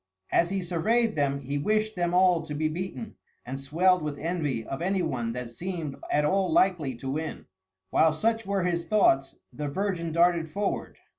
[0.31, 4.65] As he surveyed them he wished them all to be beaten, and swelled with envy
[4.65, 7.45] of anyone that seemed at all likely to win.
[7.91, 10.97] While such were his thoughts, the virgin darted forward.